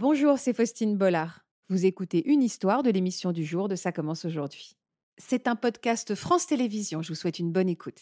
[0.00, 1.40] Bonjour, c'est Faustine Bollard.
[1.68, 4.76] Vous écoutez une histoire de l'émission du jour de Ça commence aujourd'hui.
[5.16, 7.02] C'est un podcast France Télévisions.
[7.02, 7.98] Je vous souhaite une bonne écoute.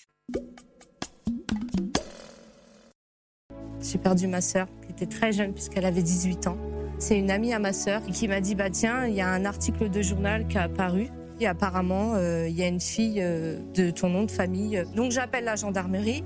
[3.80, 6.58] J'ai perdu ma sœur, qui était très jeune puisqu'elle avait 18 ans.
[6.98, 9.46] C'est une amie à ma sœur qui m'a dit bah tiens, il y a un
[9.46, 11.08] article de journal qui a apparu.
[11.40, 14.84] Et apparemment, euh, il y a une fille euh, de ton nom de famille.
[14.94, 16.24] Donc j'appelle la gendarmerie.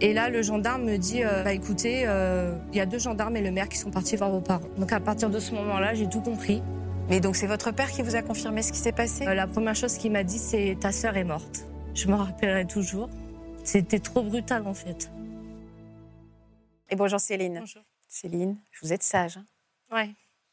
[0.00, 3.42] Et là, le gendarme me dit euh, bah écoutez, il y a deux gendarmes et
[3.42, 4.68] le maire qui sont partis voir vos parents.
[4.76, 6.62] Donc à partir de ce moment-là, j'ai tout compris.
[7.08, 9.24] Mais donc c'est votre père qui vous a confirmé ce qui s'est passé?
[9.24, 11.64] La première chose qu'il m'a dit, c'est ta sœur est morte.
[11.94, 13.08] Je me rappellerai toujours.
[13.62, 15.10] C'était trop brutal en fait.
[16.90, 17.60] Et bonjour Céline.
[17.60, 17.82] Bonjour.
[18.08, 19.38] Céline, vous êtes sage.
[19.38, 19.44] Hein?
[19.92, 20.10] Ouais,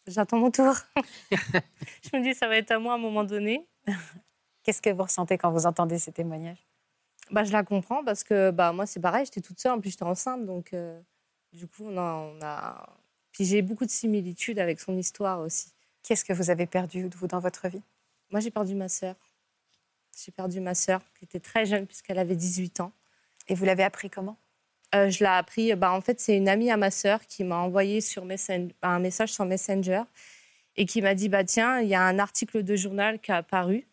[0.08, 0.76] j'attends mon tour.
[1.32, 3.68] je me dis ça va être à moi à un moment donné.
[4.64, 6.66] Qu'est-ce que vous ressentez quand vous entendez ces témoignages?
[7.34, 9.90] Bah, je la comprends parce que bah, moi, c'est pareil, j'étais toute seule, en plus
[9.90, 11.02] j'étais enceinte, donc euh,
[11.52, 12.88] du coup, on a, on a...
[13.32, 15.74] Puis j'ai beaucoup de similitudes avec son histoire aussi.
[16.04, 17.82] Qu'est-ce que vous avez perdu, vous, dans votre vie?
[18.30, 19.16] Moi, j'ai perdu ma sœur.
[20.16, 22.92] J'ai perdu ma sœur, qui était très jeune, puisqu'elle avait 18 ans.
[23.48, 24.38] Et vous l'avez appris comment?
[24.94, 27.58] Euh, je l'ai appris, bah, en fait, c'est une amie à ma sœur qui m'a
[27.58, 30.04] envoyé sur Messen- un message sur Messenger
[30.76, 33.38] et qui m'a dit bah, Tiens, il y a un article de journal qui a
[33.38, 33.88] apparu.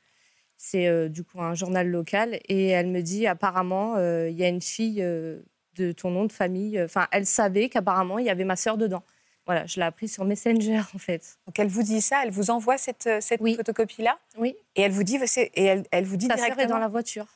[0.62, 2.39] C'est euh, du coup un journal local.
[2.50, 5.41] Et elle me dit apparemment, euh, il y a une fille euh,
[5.77, 6.80] de ton nom de famille.
[6.83, 9.03] Enfin, elle savait qu'apparemment, il y avait ma sœur dedans.
[9.47, 11.38] Voilà, je l'ai appris sur Messenger, en fait.
[11.47, 13.55] Donc elle vous dit ça, elle vous envoie cette, cette Oui.
[13.56, 16.75] photocopie-là Oui, et elle vous dit, et elle, elle vous dit ta sœur est directement
[16.75, 17.27] dans la voiture.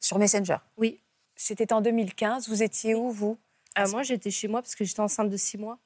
[0.00, 0.56] sur Messenger.
[0.78, 0.98] Oui.
[1.36, 3.36] C'était en 2015, vous étiez où vous?
[3.78, 5.78] Euh, moi, j'étais chez moi parce que j'étais enceinte de six mois.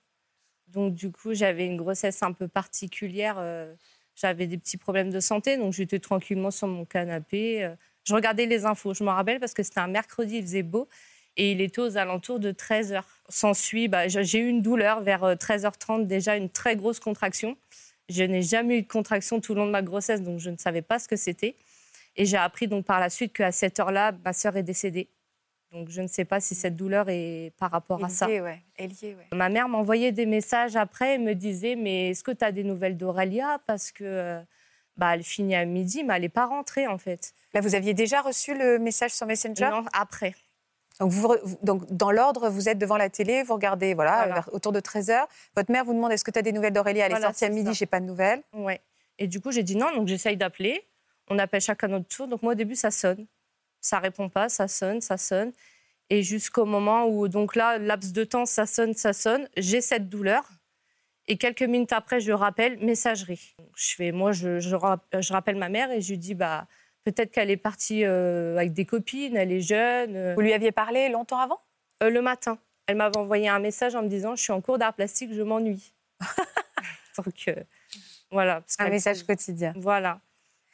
[0.68, 3.36] Donc, du coup, j'avais une grossesse un peu particulière.
[3.40, 3.74] euh,
[4.16, 5.56] j'avais des petits problèmes de santé.
[5.56, 7.64] Donc, j'étais tranquillement sur mon canapé.
[7.64, 8.94] euh, je regardais les infos.
[8.94, 10.88] Je me rappelle parce que c'était un mercredi, il faisait beau.
[11.36, 13.02] Et il était aux alentours de 13h.
[13.28, 17.56] S'ensuit, bah, j'ai eu une douleur vers euh, 13h30, déjà une très grosse contraction.
[18.08, 20.56] Je n'ai jamais eu de contraction tout le long de ma grossesse, donc je ne
[20.56, 21.56] savais pas ce que c'était.
[22.16, 25.08] Et j'ai appris donc par la suite qu'à cette heure-là, ma sœur est décédée.
[25.72, 28.26] Donc je ne sais pas si cette douleur est par rapport à ça.
[28.28, 28.62] Ouais.
[28.78, 29.16] Est, ouais.
[29.32, 32.64] Ma mère m'envoyait des messages après et me disait Mais est-ce que tu as des
[32.64, 33.60] nouvelles d'Aurélia?
[33.66, 34.40] Parce que euh,
[34.96, 37.32] bah, elle finit à midi, mais elle n'est pas rentrée en fait.
[37.52, 39.68] Là, vous aviez déjà reçu le message sur Messenger?
[39.70, 40.34] Non, après.
[41.00, 44.34] donc, vous, donc, dans l'ordre, vous êtes devant la télé, vous regardez, voilà, Voilà.
[44.34, 45.26] vers- autour de 13h.
[45.56, 47.44] Votre mère vous demande est-ce que tu as des nouvelles d'Aurélie Elle est Voilà, sortie
[47.44, 48.42] à midi, j'ai pas de nouvelles.
[48.54, 48.80] Ouais.
[49.18, 50.82] Et du coup, j'ai dit non, donc j'essaye d'appeler.
[51.28, 52.28] On appelle chacun notre tour.
[52.28, 53.26] Donc moi, au début, ça sonne.
[53.86, 55.52] Ça répond pas, ça sonne, ça sonne.
[56.10, 59.48] Et jusqu'au moment où, donc là, laps de temps, ça sonne, ça sonne.
[59.56, 60.42] J'ai cette douleur.
[61.28, 63.54] Et quelques minutes après, je rappelle messagerie.
[63.76, 66.66] Je fais, moi, je, je, rap- je rappelle ma mère et je lui dis, bah,
[67.04, 70.16] peut-être qu'elle est partie euh, avec des copines, elle est jeune.
[70.16, 71.60] euh, Vous lui aviez parlé longtemps avant?
[72.02, 72.58] Euh, le matin,
[72.88, 75.42] elle m'avait envoyé un message en me disant, je suis en cours d'art plastique, je
[75.42, 75.92] m'ennuie.
[77.24, 77.54] donc euh,
[78.32, 78.60] voilà.
[78.62, 79.72] parce Un message quotidien.
[79.76, 80.20] Voilà.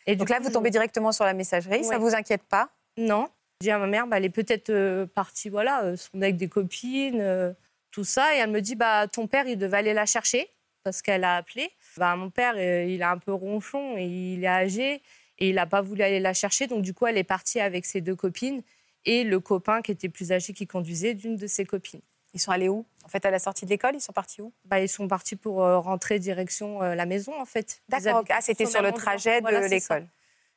[0.07, 1.99] Et Donc là, vous tombez directement sur la messagerie, ça Ouais.
[1.99, 3.29] vous inquiète pas Non.
[3.61, 6.37] Je dis à ma mère, bah, elle est peut-être euh, partie, voilà, euh, son- avec
[6.37, 7.53] des copines, euh,
[7.91, 8.35] tout ça.
[8.35, 10.51] Et elle me dit, bah, ton père, il devait aller la chercher
[10.83, 11.71] parce qu'elle a appelé.
[11.97, 15.01] Bah, mon père, il est un peu ronchon et il est âgé
[15.39, 16.67] et il n'a pas voulu aller la chercher.
[16.67, 18.63] Donc, du coup, elle est partie avec ses deux copines
[19.05, 22.01] et le copain qui était plus âgé qui conduisait d'une de ses copines.
[22.35, 22.85] Ils sont allés où?
[23.05, 24.53] En fait, à la sortie de l'école, ils sont partis où?
[24.65, 27.81] Bah, ils sont partis pour rentrer direction la maison, en fait.
[27.89, 30.09] D'accord, ah, c'était sur le trajet de Voilà, l'école.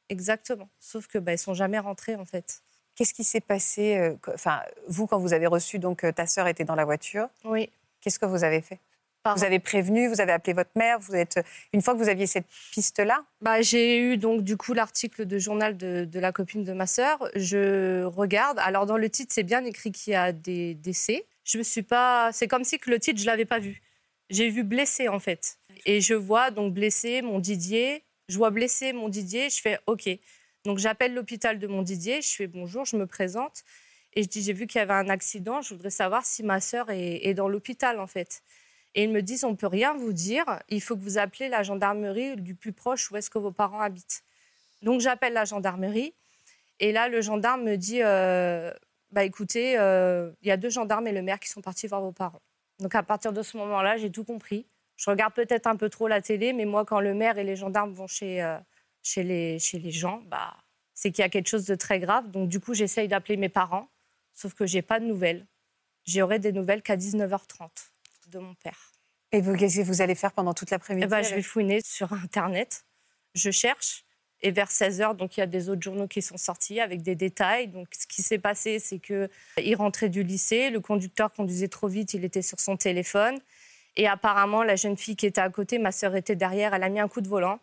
[0.09, 0.69] Exactement.
[0.79, 2.61] Sauf que bah, ils sont jamais rentrés, en fait.
[2.95, 6.47] Qu'est-ce qui s'est passé euh, Enfin, vous, quand vous avez reçu, donc euh, ta sœur
[6.47, 7.69] était dans la voiture, Oui.
[8.01, 8.79] qu'est-ce que vous avez fait?
[9.35, 12.27] Vous avez prévenu, vous avez appelé votre mère, vous êtes une fois que vous aviez
[12.27, 16.63] cette piste-là, Bah, j'ai eu donc du coup l'article de journal de, de la copine
[16.63, 17.27] de ma sœur.
[17.35, 18.59] Je regarde.
[18.59, 21.25] Alors dans le titre, c'est bien écrit qu'il y a des décès.
[21.44, 22.29] Je me suis pas.
[22.33, 23.81] C'est comme si que le titre, je l'avais pas vu.
[24.29, 25.57] J'ai vu blessé en fait.
[25.88, 28.03] Et je vois donc blessé mon Didier.
[28.28, 29.50] Je vois blessé mon Didier.
[29.50, 30.09] Je fais OK.
[30.63, 32.22] Donc j'appelle l'hôpital de mon Didier.
[32.22, 32.86] Je fais bonjour.
[32.86, 33.63] Je me présente
[34.13, 35.62] et je dis j'ai vu qu'il y avait un accident.
[35.62, 38.41] Je voudrais savoir si ma sœur est, dans l'hôpital en fait.
[38.96, 41.63] Et ils me disent, on peut rien vous dire, il faut que vous appelez la
[41.63, 44.24] gendarmerie du plus proche où est-ce que vos parents habitent.
[44.81, 46.13] Donc j'appelle la gendarmerie,
[46.80, 48.71] et là le gendarme me dit, euh,
[49.12, 52.01] bah écoutez, euh, il y a deux gendarmes et le maire qui sont partis voir
[52.01, 52.42] vos parents.
[52.80, 54.66] Donc à partir de ce moment-là, j'ai tout compris.
[54.97, 57.56] Je regarde peut-être un peu trop la télé, mais moi quand le maire et les
[57.56, 58.57] gendarmes vont chez, euh,
[59.03, 60.56] chez, les, chez les gens, bah,
[60.94, 62.31] c'est qu'il y a quelque chose de très grave.
[62.31, 63.89] Donc du coup, j'essaye d'appeler mes parents,
[64.33, 65.45] sauf que j'ai pas de nouvelles.
[66.06, 67.69] J'aurai des nouvelles qu'à 19h30
[68.27, 68.92] de mon père.
[69.31, 72.13] et vous, qu'est-ce que vous allez faire pendant toute l'après-midi ben, je vais fouiner sur
[72.13, 72.86] Internet.
[73.33, 74.03] Je cherche.
[74.42, 77.15] Et vers 16h, donc il y a des autres journaux qui sont sortis avec des
[77.15, 77.68] détails.
[77.68, 81.88] Donc ce qui s'est passé, c'est que il rentrait du lycée, le conducteur conduisait trop
[81.88, 83.39] vite, il était sur son téléphone
[83.97, 86.89] Et apparemment, la jeune fille qui était à côté, ma sœur était derrière, elle a
[86.89, 87.59] mis un coup de volant.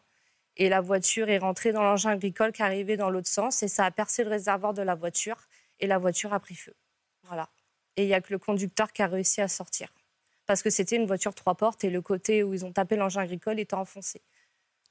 [0.56, 3.62] Et la voiture est rentrée dans l'engin agricole qui arrivait dans l'autre sens.
[3.62, 5.37] Et ça a percé le réservoir de la voiture.
[5.81, 6.75] Et la voiture a pris feu.
[7.25, 7.49] Voilà.
[7.96, 9.88] Et il n'y a que le conducteur qui a réussi à sortir.
[10.46, 13.23] Parce que c'était une voiture trois portes et le côté où ils ont tapé l'engin
[13.23, 14.23] agricole était enfoncé.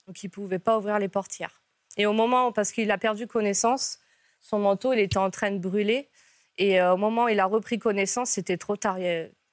[0.08, 1.62] Donc il ne pouvait pas ouvrir les portières.
[1.98, 4.00] Et au moment, parce qu'il a perdu connaissance,
[4.40, 6.10] son manteau, il était en train de brûler.
[6.58, 8.98] Et euh, au moment où il a repris connaissance, c'était trop tard.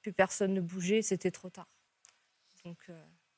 [0.01, 1.67] plus personne ne bougeait, c'était trop tard.
[2.65, 2.93] Donc, euh,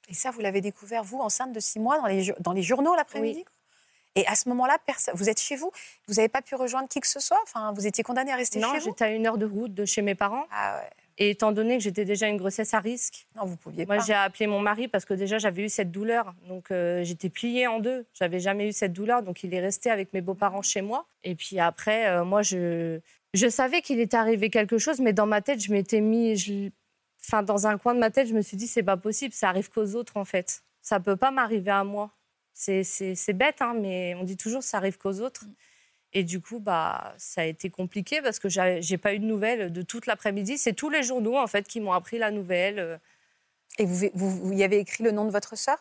[0.09, 2.95] Et ça, vous l'avez découvert, vous, enceinte de six mois, dans les, dans les journaux
[2.95, 3.45] l'après-midi
[4.15, 4.77] Et à ce moment-là,
[5.13, 5.71] vous êtes chez vous
[6.07, 7.39] Vous n'avez pas pu rejoindre qui que ce soit?
[7.43, 8.73] Enfin, Vous étiez condamné à rester chez vous?
[8.73, 10.45] Non, j'étais à une heure de route de chez mes parents.
[10.51, 10.89] Ah ouais.
[11.17, 14.13] Et étant donné que j'étais déjà une grossesse à risque, non, vous pouviez moi j'ai
[14.13, 16.33] appelé mon mari parce que déjà j'avais eu cette douleur.
[16.47, 18.07] Donc euh, j'étais pliée en deux.
[18.13, 19.21] J'avais jamais eu cette douleur.
[19.21, 21.05] Donc il est resté avec mes beaux-parents chez moi.
[21.23, 22.99] Et puis après, euh, moi je,
[23.35, 26.37] je savais qu'il était arrivé quelque chose, mais dans ma tête, je m'étais mis.
[26.37, 26.69] Je...
[27.23, 29.49] Enfin, dans un coin de ma tête, je me suis dit, c'est pas possible, ça
[29.49, 30.63] arrive qu'aux autres en fait.
[30.81, 32.11] Ça peut pas m'arriver à moi.
[32.53, 35.45] C'est bête, hein, mais on dit toujours ça arrive qu'aux autres.
[35.45, 35.53] Mm.
[36.13, 39.71] Et du coup, bah, ça a été compliqué parce que j'ai pas eu de nouvelles
[39.71, 40.57] de toute l'après-midi.
[40.57, 42.99] C'est tous les journaux en fait qui m'ont appris la nouvelle.
[43.77, 45.77] Et vous, vous, y avez écrit le nom de votre sœur?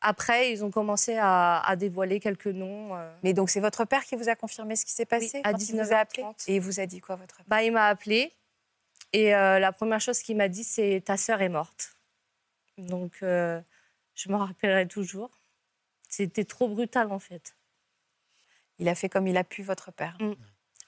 [0.00, 2.94] Après, ils ont commencé à, dévoiler quelques noms.
[2.94, 3.10] Euh.
[3.24, 5.90] Mais donc c'est votre père qui vous a confirmé ce qui s'est passé à 19
[5.90, 6.24] h appelé?
[6.46, 7.46] Et il vous a dit quoi votre père?
[7.48, 8.30] Bah, Il m'a appelé
[9.14, 11.96] et euh, la première chose qu'il m'a dit c'est ta sœur est morte.
[12.76, 13.60] Donc euh,
[14.14, 15.30] je m'en rappellerai toujours.
[16.08, 17.56] C'était trop brutal en fait.
[18.80, 20.16] Il a fait comme il a pu, votre père.
[20.20, 20.34] Mm.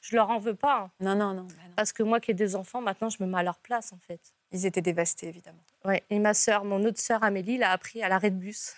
[0.01, 0.81] Je leur en veux pas.
[0.81, 0.91] Hein.
[1.01, 3.43] Non, non, non, Parce que moi qui ai des enfants, maintenant, je me mets à
[3.43, 4.21] leur place, en fait.
[4.53, 5.65] Ils étaient dévastés, évidemment.
[5.85, 5.97] Oui.
[6.11, 8.75] Et ma sœur, mon autre sœur Amélie, l'a appris à l'arrêt de bus.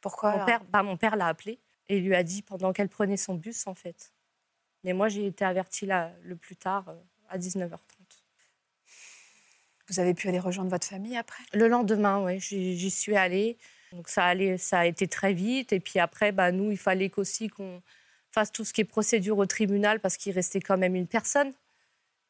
[0.00, 3.16] Pourquoi Mon père, bah, mon père l'a appelée et lui a dit pendant qu'elle prenait
[3.16, 4.12] son bus, en fait.
[4.82, 6.94] Mais moi, j'ai été avertie là, le plus tard, euh,
[7.28, 7.78] à 19h30.
[9.88, 11.42] Vous avez pu aller rejoindre votre famille après?
[11.52, 13.58] Le lendemain, oui, j'y suis allée.
[13.92, 15.72] Donc ça, allait, ça a été très vite.
[15.72, 17.82] Et puis après, bah, nous, il fallait qu'aussi qu'on
[18.30, 21.52] fasse tout ce qui est procédure au tribunal parce qu'il restait quand même une personne.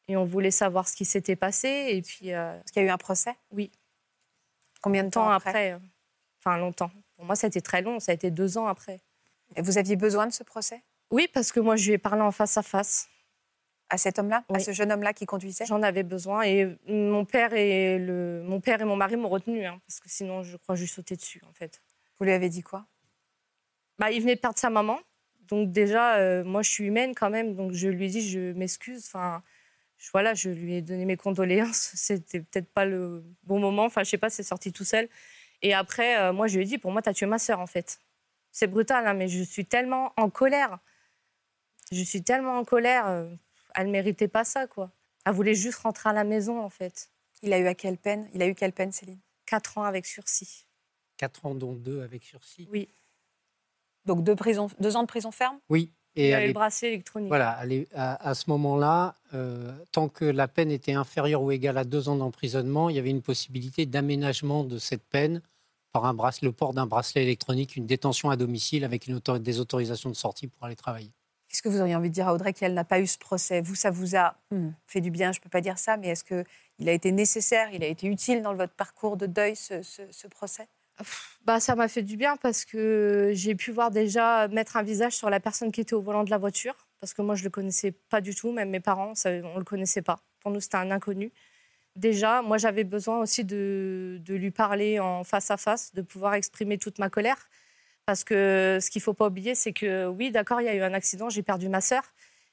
[0.09, 1.67] Et on voulait savoir ce qui s'était passé.
[1.91, 2.33] Et puis.
[2.33, 2.57] Euh...
[2.57, 3.35] Parce qu'il y a eu un procès?
[3.51, 3.71] Oui.
[4.81, 5.79] Combien de temps, après, euh,
[6.39, 6.91] Enfin, longtemps.
[7.15, 8.01] Pour moi, ça a été très long.
[8.01, 8.99] Ça a été deux ans après.
[9.55, 10.83] Et vous aviez besoin de ce procès?
[11.09, 13.07] Oui, parce que moi, je lui ai parlé en face à face.
[13.93, 15.67] À cet homme-là À ce jeune homme-là qui conduisait?
[15.67, 16.41] J'en avais besoin.
[16.41, 18.41] Et mon père et, le...
[18.43, 19.67] mon, père et mon mari m'ont retenu.
[19.67, 21.79] Hein, parce que sinon, je crois que je sautais dessus, en fait.
[22.17, 22.87] Vous lui avez dit quoi?
[23.99, 24.97] Bah, Il venait de perdre sa maman.
[25.41, 28.53] Donc déjà, euh, moi, je suis humaine quand même, donc je lui ai dit, je
[28.53, 29.05] m'excuse.
[29.05, 29.43] Enfin,
[29.99, 31.91] je, voilà, je lui ai donné mes condoléances.
[31.93, 33.85] C'était peut-être pas le bon moment.
[33.85, 35.07] Enfin, je sais pas, c'est sorti tout seul.
[35.61, 37.59] Et après, euh, moi, je lui ai dit, pour moi, tu as tué ma sœur,
[37.59, 37.99] en fait.
[38.51, 40.79] C'est brutal, hein, mais je suis tellement en colère.
[41.91, 43.27] Je suis tellement en colère.
[43.75, 44.91] Elle méritait pas ça, quoi.
[45.25, 47.09] Elle voulait juste rentrer à la maison, en fait.
[47.41, 49.19] Il a eu à quelle peine Il a eu quelle peine, Céline?
[49.45, 50.65] Quatre ans avec sursis.
[51.17, 52.87] Quatre ans, dont deux avec sursis Oui.
[54.05, 55.59] Donc deux, prison, deux ans de prison ferme?
[55.69, 55.91] Oui.
[56.15, 57.29] Et il le bracelet électronique.
[57.29, 57.63] Voilà,
[57.95, 62.07] à, à ce moment-là, euh, tant que la peine était inférieure ou égale à deux
[62.07, 65.41] ans d'emprisonnement, il y avait une possibilité d'aménagement de cette peine
[65.91, 69.59] par un bracelet, le port d'un bracelet électronique, une détention à domicile avec une des
[69.59, 71.11] autorisations de sortie pour aller travailler.
[71.53, 73.61] Qu'est-ce que vous auriez envie de dire à Audrey qu'elle n'a pas eu ce procès?
[73.61, 76.07] Vous, ça vous a hmm, fait du bien, je ne peux pas dire ça, mais
[76.07, 80.27] est-ce qu'il a été nécessaire, il a été utile dans votre parcours de deuil, ce
[80.29, 80.67] procès?
[81.45, 85.13] Bah, ça m'a fait du bien parce que j'ai pu voir déjà mettre un visage
[85.13, 86.87] sur la personne qui était au volant de la voiture.
[86.99, 89.57] Parce que moi, je ne le connaissais pas du tout, même mes parents, on ne
[89.57, 90.19] le connaissait pas.
[90.39, 91.31] Pour nous, c'était un inconnu.
[91.95, 96.33] Déjà, moi, j'avais besoin aussi de, de, lui parler en face à face, de pouvoir
[96.33, 97.49] exprimer toute ma colère.
[98.05, 100.75] Parce que ce qu'il ne faut pas oublier, c'est que oui, d'accord, il y a
[100.75, 102.03] eu un accident, j'ai perdu ma sœur.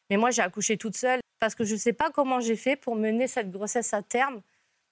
[0.08, 2.76] Mais moi, j'ai accouché toute seule parce que je ne sais pas comment j'ai fait
[2.76, 4.42] pour mener cette grossesse à terme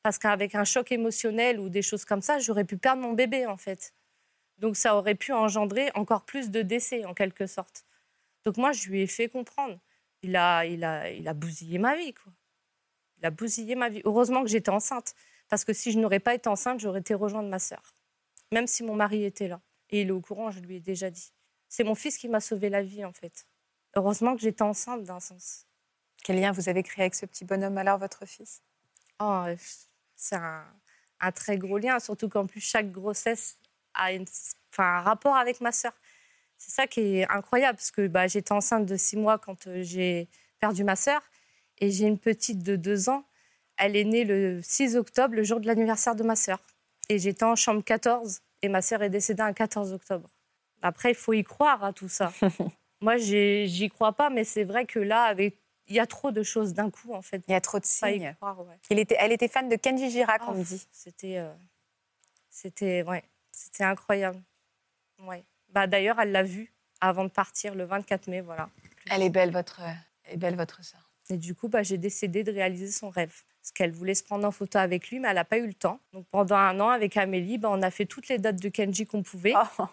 [0.03, 3.47] parce qu'avec un choc émotionnel ou des choses comme ça, j'aurais pu perdre mon bébé,
[3.47, 3.93] en fait.
[4.59, 7.85] Donc ça aurait pu engendrer encore plus de décès, en quelque sorte.
[8.45, 9.79] Donc moi, je lui ai fait comprendre.
[10.23, 12.33] Il a, il a, il a bousillé ma vie, quoi.
[13.19, 14.01] Il a bousillé ma vie.
[14.05, 15.15] Heureusement que j'étais enceinte,
[15.49, 17.83] parce que si je n'aurais pas été enceinte, j'aurais été rejoindre ma sœur,
[18.53, 19.61] même si mon mari était là.
[19.91, 21.33] Et il est au courant, je lui ai déjà dit.
[21.69, 23.47] C'est mon fils qui m'a sauvé la vie, en fait.
[23.95, 25.67] Heureusement que j'étais enceinte, d'un sens.
[26.25, 28.63] Quel lien vous avez créé avec ce petit bonhomme, alors, votre fils?
[29.21, 29.45] Oh,
[30.17, 33.59] c'est un, très gros lien, surtout qu'en plus, chaque grossesse
[33.95, 35.93] a un rapport avec ma sœur.
[36.57, 39.83] C'est ça qui est incroyable, parce que bah, j'étais enceinte de six mois quand euh,
[39.83, 40.29] j'ai
[40.59, 41.23] perdu ma sœur,
[41.79, 43.25] et j'ai une petite de deux ans.
[43.77, 46.61] Elle est née le 6 octobre, le jour de l'anniversaire de ma sœur.
[47.09, 50.29] Et j'étais en chambre 14, et ma sœur est décédée un 14 octobre.
[50.83, 52.33] Après, il faut y croire à tout ça.
[53.01, 56.43] Moi, j'y crois pas, mais c'est vrai que là, avec il y a trop de
[56.43, 57.43] choses d'un coup, en fait.
[57.49, 58.35] Il y a trop de signes.
[58.99, 60.87] était, elle était fan de Kenji Girac, on me oh, dit.
[60.93, 61.39] C'était.
[61.39, 61.53] Euh,
[62.51, 64.43] C'était ouais, c'était incroyable.
[65.21, 65.45] Ouais.
[65.71, 68.41] Bah, D'ailleurs, elle l'a vu avant de partir le 24 mai.
[68.41, 68.69] Voilà.
[69.11, 69.81] Elle est belle, votre,
[70.25, 71.08] elle est belle, votre sœur.
[71.31, 73.43] Et du coup, bah, j'ai décidé de réaliser son rêve.
[73.61, 75.75] Parce qu'elle voulait se prendre en photo avec lui, mais elle n'a pas eu le
[75.75, 76.01] temps.
[76.13, 79.07] Donc pendant un an, avec Amélie, bah, on a fait toutes les dates de Kenji
[79.07, 79.53] qu'on pouvait.
[79.79, 79.85] Oh.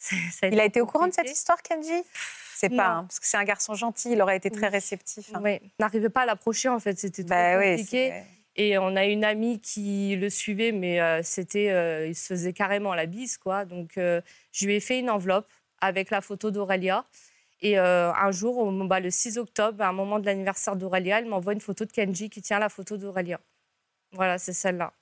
[0.42, 2.02] Il a été au courant de cette histoire, Kenji?
[2.56, 5.30] C'est pas, hein, parce que c'est un garçon gentil, il aurait été très réceptif.
[5.32, 5.40] hein.
[5.42, 8.22] Oui, on n'arrivait pas à l'approcher en fait, c'était trop Bah oui, compliqué.
[8.56, 12.52] Et on a une amie qui le suivait, mais euh, c'était, euh, il se faisait
[12.52, 13.64] carrément la bise, quoi.
[13.64, 14.20] Donc, euh,
[14.52, 17.06] je lui ai fait une enveloppe avec la photo d'Aurélia.
[17.62, 21.18] Et euh, un jour, au, bah, le 6 octobre, à un moment de l'anniversaire d'Aurélia,
[21.18, 23.40] elle m'envoie une photo de Kenji qui tient la photo d'Aurélia.
[24.12, 24.92] Voilà, c'est celle-là.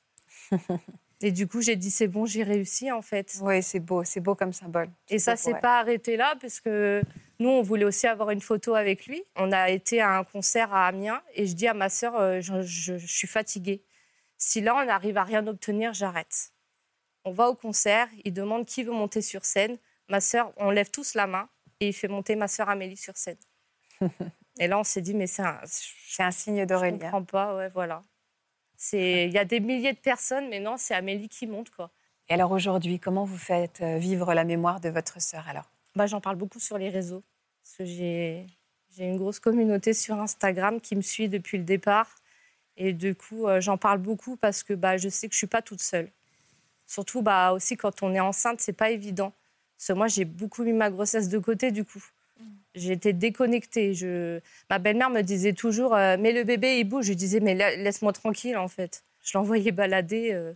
[1.20, 3.38] Et du coup, j'ai dit, c'est bon, j'ai réussi, en fait.
[3.42, 4.88] Oui, c'est beau, c'est beau comme symbole.
[5.08, 7.02] Et ça s'est pas arrêté là, parce que
[7.40, 9.22] nous, on voulait aussi avoir une photo avec lui.
[9.34, 12.40] On a été à un concert à Amiens, et je dis à ma sœur, euh,
[12.40, 13.82] je, je- je suis fatiguée.
[14.36, 16.52] Si là, on n'arrive à rien obtenir, j'arrête.
[17.24, 19.76] On va au concert, il demande qui veut monter sur scène.
[20.08, 21.48] Ma sœur, on lève tous la main,
[21.80, 23.38] et il fait monter ma sœur Amélie sur scène.
[24.60, 25.60] et là, on s'est dit, mais c'est un...
[25.64, 26.98] C'est un signe Je d'Aurélia.
[26.98, 28.02] comprends pas, ouais, voilà.
[28.76, 31.90] C'est- Il y a des milliers de personnes, mais non, c'est Amélie qui monte, quoi.
[32.28, 35.70] Et alors aujourd'hui, comment vous faites euh, vivre la mémoire de votre sœur alors?
[35.94, 37.22] Bah, J'en parle beaucoup sur les réseaux.
[37.64, 38.46] Parce que j'ai
[38.96, 42.14] j'ai une grosse communauté sur Instagram qui me suit depuis le départ.
[42.76, 45.40] Et du coup, euh, j'en parle beaucoup parce que bah, je sais que je ne
[45.40, 46.10] suis pas toute seule.
[46.86, 49.32] Surtout bah, aussi quand on est enceinte, c'est pas évident.
[49.78, 52.04] Parce que moi, j'ai beaucoup mis ma grossesse de côté du coup.
[52.74, 53.94] J'ai été déconnectée.
[53.94, 54.40] Je...
[54.70, 57.06] Ma belle-mère me disait toujours euh, Mais le bébé, il bouge.
[57.06, 59.02] Je disais Mais la- laisse-moi tranquille en fait.
[59.24, 60.32] Je l'envoyais balader.
[60.32, 60.52] euh,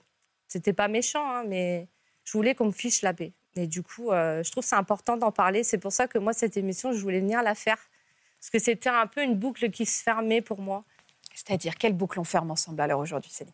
[0.49, 1.89] C'était pas méchant, hein, mais
[2.25, 3.33] je voulais qu'on me fiche la paix.
[3.57, 5.63] Et du coup, euh, je trouve que c'est important d'en parler.
[5.65, 7.79] C'est pour ça que moi, cette émission, je voulais venir la faire.
[8.41, 10.85] Parce que c'était un peu une boucle qui se fermait pour moi.
[11.35, 13.53] C'est-à-dire, quelle boucle on ferme ensemble alors aujourd'hui, Céline?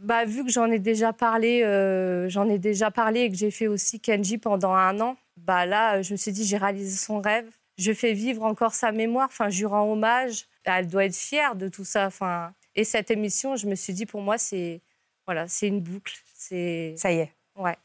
[0.00, 3.50] Bah, vu que j'en ai déjà parlé, euh, j'en ai déjà parlé et que j'ai
[3.50, 7.20] fait aussi Kenji pendant un an, bah là, je me suis dit, j'ai réalisé son
[7.20, 7.50] rêve.
[7.76, 9.28] Je fais vivre encore sa mémoire.
[9.30, 10.46] Enfin, je lui rends hommage.
[10.64, 12.06] Elle doit être fière de tout ça.
[12.06, 14.80] Enfin, et cette émission, je me suis dit, pour moi, c'est
[15.26, 16.14] voilà, c'est une boucle.
[16.34, 17.76] C'est Ça y est, ouais,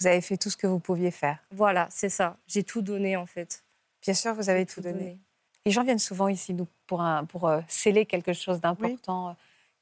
[0.00, 1.38] vous avez fait tout ce que vous pouviez faire.
[1.50, 2.36] voilà, c'est ça.
[2.46, 3.64] J'ai tout donné en fait.
[4.02, 5.18] Bien sûr, vous avez tout donné.
[5.66, 9.36] Les gens viennent souvent ici nous, pour, un, pour euh, sceller quelque chose d'important.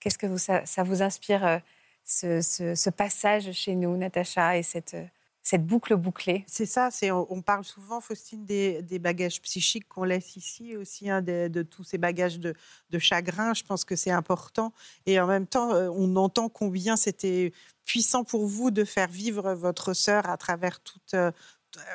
[0.07, 1.59] Qu'est-ce que ça, vous inspire, euh,
[2.05, 6.45] ce, passage chez nous, Natacha, et cette, euh, boucle bouclée?
[6.47, 11.63] C'est ça, on parle souvent, Faustine, des, bagages psychiques qu'on laisse ici aussi, hein, de,
[11.65, 12.55] tous ces bagages de,
[13.01, 13.53] chagrin.
[13.53, 14.73] Je pense que c'est important.
[15.07, 17.53] Et en même temps, euh, on entend combien c'était
[17.85, 21.15] puissant pour vous de faire vivre votre sœur à travers toutes.
[21.15, 21.33] euh,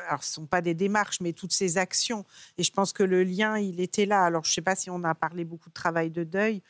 [0.10, 2.26] alors, ce ne sont pas des démarches, mais toutes ces actions.
[2.58, 4.26] Et je pense que le lien, il était là.
[4.26, 6.62] Alors, je ne sais pas si on a parlé beaucoup de travail de deuil,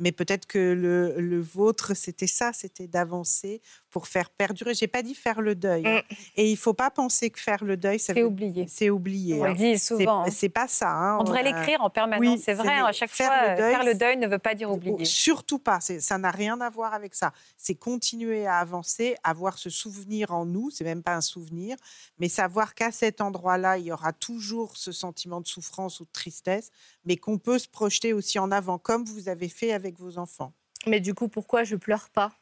[0.00, 4.74] mais peut-être que le, le vôtre, c'était ça, c'était d'avancer pour faire perdurer.
[4.74, 5.86] J'ai pas dit faire le deuil.
[5.86, 6.02] hein.
[6.36, 8.66] Et il faut pas penser que faire le deuil, ça C'est veut- oublié.
[8.68, 9.40] c'est oublier.
[9.40, 9.54] On le hein.
[9.54, 10.22] dit C'est- souvent.
[10.24, 10.30] hein.
[10.30, 10.90] C'est pas ça.
[10.90, 11.18] hein.
[11.20, 12.64] On devrait a- l'écrire en permanence, Oui, c'est vrai.
[12.68, 14.70] c'est- hein, À chaque faire fois, le deuil, faire le deuil ne veut pas dire
[14.70, 15.04] oublier.
[15.04, 15.80] Surtout pas.
[15.80, 17.32] C'est- Ça n'a rien à voir avec ça.
[17.56, 20.70] C'est continuer à avancer, avoir ce souvenir en nous.
[20.70, 21.76] C'est même pas un souvenir,
[22.18, 26.10] mais savoir qu'à cet endroit-là, il y aura toujours ce sentiment de souffrance ou de
[26.12, 26.70] tristesse,
[27.04, 30.52] mais qu'on peut se projeter aussi en avant, comme vous avez fait avec vos enfants.
[30.86, 32.32] Mais du coup, pourquoi je pleure pas?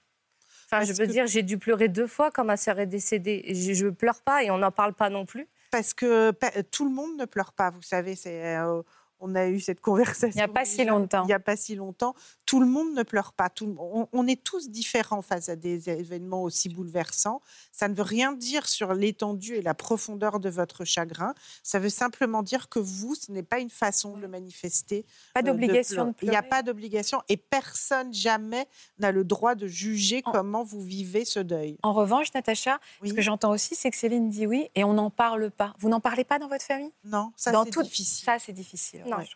[0.71, 3.43] Enfin, je veux que- dire, j'ai dû pleurer deux fois quand ma sœur est décédée.
[3.49, 5.49] Je, je pleure pas et on n'en parle pas non plus.
[5.71, 6.33] Parce que
[6.71, 8.15] tout le monde ne pleure pas, vous savez.
[8.17, 8.83] C'est, euh,
[9.21, 10.31] on a eu cette conversation.
[10.35, 11.23] Il n'y a pas si longtemps.
[11.25, 12.15] Il n'y a pas si longtemps.
[12.47, 13.49] Tout le monde ne pleure pas.
[13.51, 17.41] Tout on, on est tous différents face à des événements aussi bouleversants.
[17.73, 21.35] Ça ne veut rien dire sur l'étendue et la profondeur de votre chagrin.
[21.63, 25.05] Ça veut simplement dire que vous, ce n'est pas une façon de le manifester.
[25.35, 26.27] Pas euh, d'obligation de pleurer.
[26.27, 28.67] Il n'y a pas d'obligation et personne jamais
[28.99, 31.77] n'a le droit de juger En- comment vous vivez ce deuil.
[31.83, 33.11] En revanche, Natacha, Oui.
[33.11, 35.75] ce que j'entends aussi, c'est que Céline dit oui et on n'en parle pas.
[35.79, 36.93] Vous n'en parlez pas dans votre famille?
[37.05, 38.25] Non, ça Dans c'est tout- difficile.
[38.25, 39.03] Ça, c'est difficile.
[39.11, 39.19] Non.
[39.19, 39.29] ouais.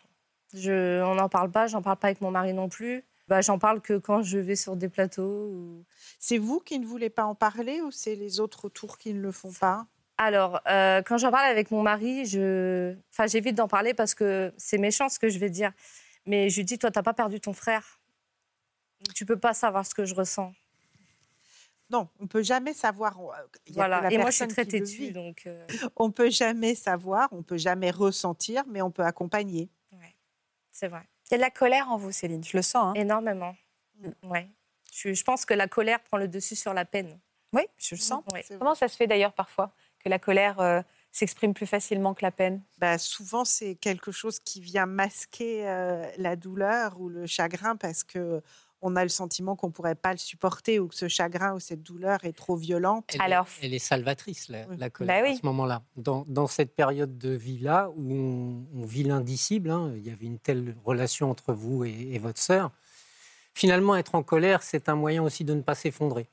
[0.53, 3.03] Je, on n'en parle pas, j'en parle pas avec mon mari non plus.
[3.27, 5.47] Bah, j'en parle que quand je vais sur des plateaux.
[5.47, 5.85] ou-
[6.19, 9.21] C'est vous qui ne voulez pas en parler ou c'est les autres autour qui ne
[9.21, 9.87] le font pas?
[10.17, 12.93] Alors, euh, quand j'en parle avec mon mari, je...
[13.11, 15.71] enfin, j'évite d'en parler parce que c'est méchant ce que je vais dire.
[16.25, 17.99] Mais je lui dis, toi, t'as pas perdu ton frère.
[19.15, 20.53] Tu peux pas savoir ce que je ressens.
[21.93, 23.19] Non, on peut jamais savoir.
[23.21, 24.01] on- il y a que Voilà.
[24.01, 27.57] la Et moi, je suis très têtue, donc euh, On peut jamais savoir, on peut
[27.57, 29.69] jamais ressentir, mais on peut accompagner.
[29.93, 30.15] ouais,
[30.71, 31.03] c'est vrai.
[31.29, 32.89] Il y a de la colère en vous, Céline, je le sens.
[32.89, 32.93] hein.
[32.99, 33.55] Énormément.
[34.23, 34.49] Ouais.
[34.91, 37.19] Je, je pense que la colère prend le dessus sur la peine.
[37.53, 38.23] Oui, je le sens.
[38.33, 38.43] Ouais.
[38.45, 39.71] C'est Comment ça se fait d'ailleurs parfois
[40.03, 40.81] que la colère euh,
[41.11, 42.61] s'exprime plus facilement que la peine?
[42.79, 48.03] Bah, souvent, c'est quelque chose qui vient masquer euh, la douleur ou le chagrin parce
[48.03, 48.41] que
[48.85, 51.59] on a le sentiment qu'on ne pourrait pas le supporter ou que ce chagrin ou
[51.59, 53.05] cette douleur est trop violente.
[53.13, 54.75] Elle, Alors, est, elle est salvatrice, la, Oui.
[54.77, 55.35] la colère, Bah oui.
[55.35, 55.81] à ce moment-là.
[55.95, 60.25] Dans, dans cette période de vie-là, où on, on vit l'indicible, hein, il y avait
[60.25, 62.71] une telle relation entre vous et, et votre sœur,
[63.53, 66.27] finalement, être en colère, c'est un moyen aussi de ne pas s'effondrer.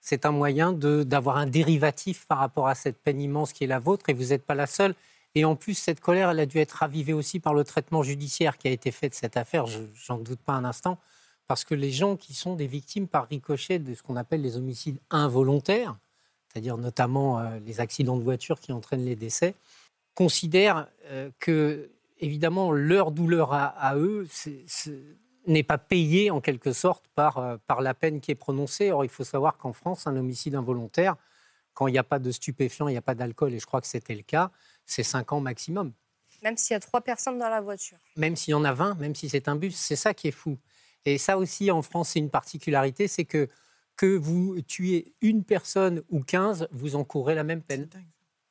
[0.00, 3.68] C'est un moyen de- d'avoir un dérivatif par rapport à cette peine immense qui est
[3.68, 4.94] la vôtre, et vous n'êtes pas la seule.
[5.34, 8.56] Et en plus, cette colère, elle a dû être ravivée aussi par le traitement judiciaire
[8.56, 10.98] qui a été fait de cette affaire, je j'en doute pas un instant,
[11.48, 14.56] parce que les gens qui sont des victimes par ricochet de ce qu'on appelle les
[14.56, 15.96] homicides involontaires,
[16.46, 19.54] c'est-à-dire notamment euh, les accidents de voiture qui entraînent les décès,
[20.14, 21.90] considèrent euh, que,
[22.20, 24.28] évidemment, leur douleur à, à eux
[25.46, 28.92] n'est pas payée en quelque sorte par, euh, par la peine qui est prononcée.
[28.92, 31.16] Or, il faut savoir qu'en France, un homicide involontaire,
[31.72, 33.80] quand il n'y a pas de stupéfiants, il n'y a pas d'alcool, et je crois
[33.80, 34.50] que c'était le cas,
[34.84, 35.92] c'est 5 ans maximum.
[36.42, 37.96] Même s'il y a trois personnes dans la voiture.
[38.16, 40.32] Même s'il y en a 20, même si c'est un bus, c'est ça qui est
[40.32, 40.58] fou.
[41.04, 43.48] Et ça aussi, en France, c'est une particularité, c'est que
[43.96, 47.88] que vous tuez une personne ou 15, vous encourez la même peine.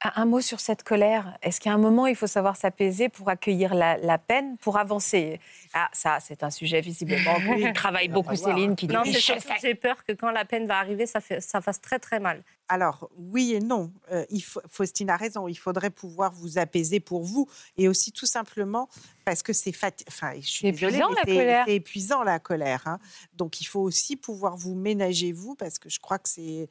[0.03, 0.13] Dingue.
[0.15, 1.37] Un mot sur cette colère.
[1.41, 5.39] Est-ce qu'à un moment, il faut savoir s'apaiser pour accueillir la, la peine, pour avancer?
[5.73, 8.35] Ah, ça, c'est un sujet visiblement qui travaille Il va beaucoup.
[8.35, 9.19] Céline, qui Non, dit que
[9.61, 12.43] j'ai peur que quand la peine va arriver, ça, fait, ça fasse très très mal.
[12.69, 13.91] Alors, oui et non.
[14.11, 15.47] Euh, il faut- Faustine a raison.
[15.47, 17.47] Il faudrait pouvoir vous apaiser pour vous.
[17.77, 18.89] Et aussi, tout simplement,
[19.23, 21.63] parce que c'est fati- enfin, je suis C'est désolée, épuisant, mais la colère.
[21.67, 22.81] C'est épuisant, la colère.
[22.85, 22.99] hein.
[23.35, 26.69] Donc, il faut aussi pouvoir vous ménager, vous, parce que je crois que c'est.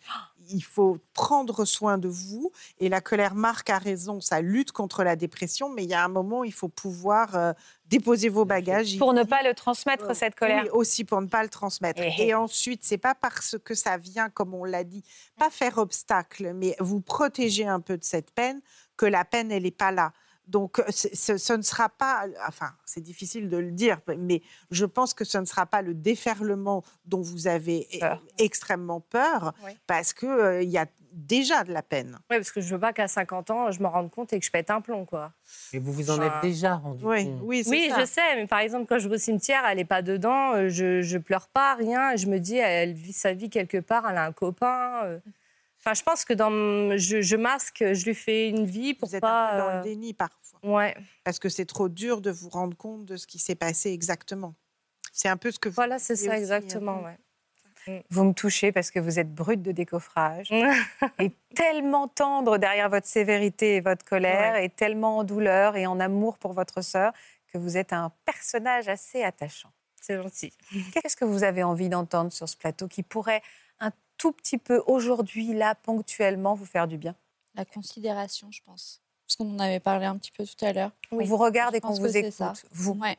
[0.50, 2.52] Il faut prendre soin de vous.
[2.78, 6.04] Et la colère, Marc a raison, ça lutte contre la dépression, mais il y a
[6.04, 7.52] un moment, il faut pouvoir euh,
[7.86, 8.98] déposer vos bagages.
[8.98, 10.64] pour ne pas le transmettre, cette colère.
[10.64, 12.00] Oui, aussi pour ne pas le transmettre.
[12.02, 12.28] Eh, eh.
[12.28, 15.04] Et ensuite, c'est pas parce que ça vient, comme on l'a dit,
[15.38, 18.60] pas faire obstacle, mais vous protéger un peu de cette peine,
[18.96, 20.12] que la peine, elle n'est pas là.
[20.46, 24.84] Donc, c'est- ce, ce ne sera pas, enfin, c'est difficile de le dire, mais je
[24.84, 28.22] pense que ce ne sera pas le déferlement dont vous avez e- Peur.
[28.38, 29.72] extrêmement peur, Oui.
[29.86, 30.28] parce qu'il
[30.62, 32.18] il y a déjà de la peine.
[32.30, 34.44] Oui, parce que je veux pas qu'à 50 ans, je me rende compte et que
[34.44, 35.32] je pète un plomb, quoi.
[35.72, 37.40] Et vous vous en Enfin, êtes déjà rendu Oui, compte.
[37.42, 38.00] oui, Oui, ça.
[38.00, 40.68] je sais, mais par exemple, quand je vais au cimetière, elle n'est pas dedans, euh,
[40.68, 42.14] je, je pleure pas, rien.
[42.16, 45.00] Je me dis, elle vit sa vie quelque part, elle a un copain.
[45.06, 45.18] euh.
[45.86, 46.50] Enfin, je pense que dans,
[46.98, 49.50] je, je masque, je lui fais une vie pour Vous êtes pas.
[49.50, 52.48] un peu dans euh, le déni parfois, Ouais, parce que c'est trop dur de vous
[52.48, 54.54] rendre compte de ce qui s'est passé exactement.
[55.12, 57.02] C'est un peu ce que vous voilà, c'est ça aussi, exactement.
[57.06, 57.16] hein.
[57.86, 58.04] Ouais.
[58.10, 60.50] Vous me touchez parce que vous êtes brute de décoffrage
[61.20, 66.00] et tellement tendre derrière votre sévérité et votre colère et tellement en douleur et en
[66.00, 67.12] amour pour votre sœur
[67.52, 69.70] que vous êtes un personnage assez attachant.
[70.00, 70.52] C'est gentil.
[70.92, 73.42] Qu'est-ce que vous avez envie d'entendre sur ce plateau qui pourrait
[74.26, 77.14] tout petit peu aujourd'hui, là, ponctuellement, vous faire du bien?
[77.54, 79.00] La considération, je pense.
[79.24, 80.90] Parce qu'on en avait parlé un petit peu tout à l'heure.
[81.12, 82.32] On vous regarde je et qu'on vous écoute.
[82.32, 82.52] ça.
[82.72, 82.94] Vous.
[83.00, 83.16] Ouais.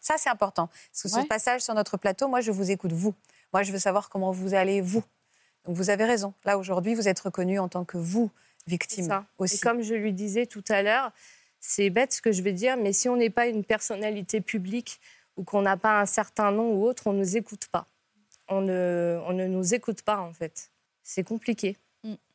[0.00, 0.68] Ça, c'est important.
[0.92, 1.24] Parce que ce Ouais.
[1.24, 3.12] passage sur notre plateau, moi, je vous écoute, vous.
[3.52, 5.02] Moi, je veux savoir comment vous allez, vous.
[5.64, 6.32] Donc, vous avez raison.
[6.44, 8.30] Là, aujourd'hui, vous êtes reconnu en tant que vous,
[8.68, 9.24] victime ça.
[9.38, 9.56] aussi.
[9.56, 11.10] Et comme je lui disais tout à l'heure,
[11.58, 15.00] c'est bête ce que je vais dire, mais si on n'est pas une personnalité publique
[15.36, 17.88] ou qu'on n'a pas un certain nom ou autre, on ne nous écoute pas.
[18.48, 20.70] On ne, on ne nous écoute pas, en fait.
[21.02, 21.76] C'est compliqué.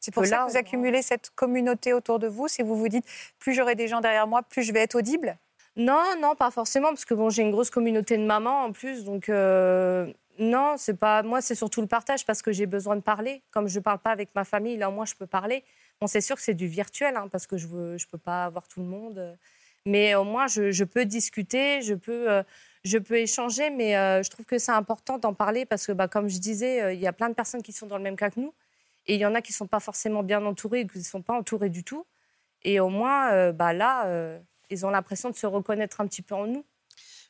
[0.02, 2.48] C'est pour que ça là, que vous on- accumulez cette communauté autour de vous.
[2.50, 3.06] Si vous vous dites,
[3.40, 5.38] plus j'aurai des gens derrière moi, plus je vais être audible.
[5.78, 9.06] Non, non, pas forcément, parce que bon, j'ai une grosse communauté de mamans en plus,
[9.06, 11.24] donc euh, non, c'est pas.
[11.24, 13.42] Moi, c'est surtout le partage parce que j'ai besoin de parler.
[13.52, 15.64] Comme je ne parle pas avec ma famille, là, au moins, je peux parler.
[16.02, 18.44] Bon, c'est sûr que c'est du virtuel, hein, parce que je ne je peux pas
[18.44, 19.38] avoir tout le monde,
[19.86, 22.44] mais au moins, je, je peux discuter, je peux, euh,
[22.84, 26.08] je peux échanger, mais euh, je trouve que c'est important d'en parler parce que, bah,
[26.08, 28.16] comme je disais, euh, il y a plein de personnes qui sont dans le même
[28.16, 28.54] cas que nous,
[29.08, 31.22] et il y en a qui ne sont pas forcément bien entourées, qui ne sont
[31.22, 32.06] pas entourées du tout,
[32.64, 34.06] et au moins, euh, bah, là.
[34.08, 34.40] euh,
[34.74, 36.64] ils ont l'impression de se reconnaître un petit peu en nous.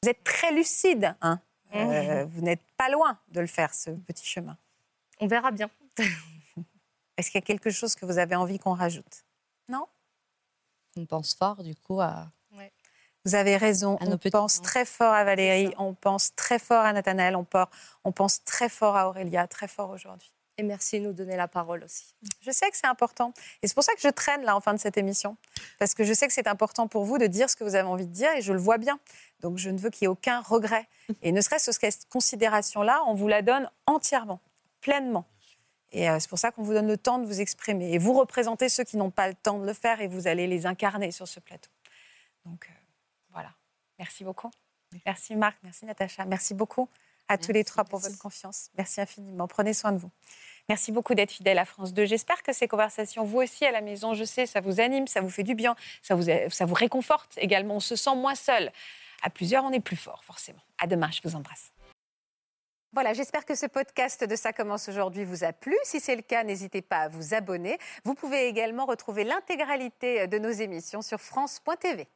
[0.04, 1.16] Vous êtes très lucide.
[1.22, 1.40] Hein
[1.74, 1.78] Mmh.
[1.78, 4.58] Euh, vous n'êtes pas loin de le faire, ce petit chemin.
[5.20, 5.70] On verra bien.
[7.18, 9.24] Est-ce qu'il y a quelque chose que vous avez envie qu'on rajoute?
[9.70, 9.86] Non?
[10.98, 12.30] On pense fort, du coup, à.
[13.26, 13.98] Vous avez raison.
[14.02, 18.70] On pense très fort à Valérie, on pense très fort à Nathanaël, on, pense très
[18.70, 20.32] fort à Aurélia, très fort aujourd'hui.
[20.58, 22.14] Et merci de nous donner la parole aussi.
[22.42, 23.34] Je sais que c'est important.
[23.62, 25.38] Et c'est pour ça que je traîne là en fin de cette émission.
[25.80, 27.88] Parce que je sais que c'est important pour vous de dire ce que vous avez
[27.88, 29.00] envie de dire et je le vois bien.
[29.40, 30.88] Donc je ne veux qu'il y ait aucun regret.
[31.22, 34.40] Et ne serait-ce que cette considération-là, on vous la donne entièrement,
[34.82, 35.26] pleinement.
[35.92, 37.94] Et euh, c'est pour ça qu'on vous donne le temps de vous exprimer.
[37.94, 40.48] Et vous représentez ceux qui n'ont pas le temps de le faire et vous allez
[40.48, 41.70] les incarner sur ce plateau.
[42.46, 42.81] Donc euh.
[44.02, 44.50] Merci beaucoup.
[45.06, 46.26] Merci Marc, merci Natacha.
[46.26, 46.90] Merci beaucoup
[47.28, 48.10] à tous les trois pour merci.
[48.10, 48.72] votre confiance.
[48.78, 49.48] Merci infiniment.
[49.48, 50.10] Prenez soin de vous.
[50.68, 52.06] Merci beaucoup d'être fidèle à France 2.
[52.06, 55.22] J'espère que ces conversations, vous aussi à la maison, je sais, ça vous anime, ça
[55.22, 57.76] vous fait du bien, ça vous, ça vous réconforte également.
[57.76, 58.72] On se sent moins seul.
[59.22, 60.62] À plusieurs, on est plus fort, forcément.
[60.80, 61.72] À demain, je vous embrasse.
[62.94, 65.78] Voilà, j'espère que ce podcast de Ça commence aujourd'hui vous a plu.
[65.84, 67.78] Si c'est le cas, n'hésitez pas à vous abonner.
[68.04, 72.08] Vous pouvez également retrouver l'intégralité de nos émissions sur France.tv.